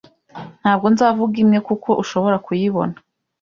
Ntabwo 0.61 0.85
nzavuga 0.93 1.35
imwe 1.43 1.59
kuko 1.67 1.89
ushobora 2.03 2.37
kuyibona 2.45 2.95